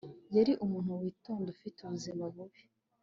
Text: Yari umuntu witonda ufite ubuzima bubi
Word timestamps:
Yari 0.35 0.53
umuntu 0.65 0.91
witonda 1.01 1.47
ufite 1.55 1.77
ubuzima 1.81 2.23
bubi 2.33 2.61